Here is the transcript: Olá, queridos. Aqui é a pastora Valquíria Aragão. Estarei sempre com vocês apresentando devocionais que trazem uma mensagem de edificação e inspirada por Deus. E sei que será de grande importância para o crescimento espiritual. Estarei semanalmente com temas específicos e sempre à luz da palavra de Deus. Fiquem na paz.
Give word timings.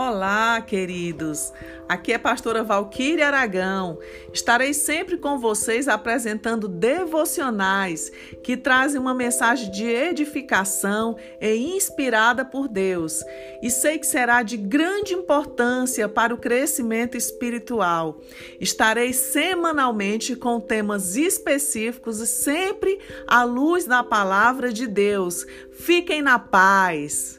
Olá, 0.00 0.60
queridos. 0.60 1.52
Aqui 1.88 2.12
é 2.12 2.14
a 2.14 2.20
pastora 2.20 2.62
Valquíria 2.62 3.26
Aragão. 3.26 3.98
Estarei 4.32 4.72
sempre 4.72 5.18
com 5.18 5.40
vocês 5.40 5.88
apresentando 5.88 6.68
devocionais 6.68 8.08
que 8.44 8.56
trazem 8.56 9.00
uma 9.00 9.12
mensagem 9.12 9.68
de 9.72 9.84
edificação 9.88 11.16
e 11.40 11.74
inspirada 11.74 12.44
por 12.44 12.68
Deus. 12.68 13.24
E 13.60 13.72
sei 13.72 13.98
que 13.98 14.06
será 14.06 14.44
de 14.44 14.56
grande 14.56 15.14
importância 15.14 16.08
para 16.08 16.32
o 16.32 16.38
crescimento 16.38 17.16
espiritual. 17.16 18.20
Estarei 18.60 19.12
semanalmente 19.12 20.36
com 20.36 20.60
temas 20.60 21.16
específicos 21.16 22.20
e 22.20 22.26
sempre 22.28 23.00
à 23.26 23.42
luz 23.42 23.84
da 23.84 24.04
palavra 24.04 24.72
de 24.72 24.86
Deus. 24.86 25.44
Fiquem 25.72 26.22
na 26.22 26.38
paz. 26.38 27.38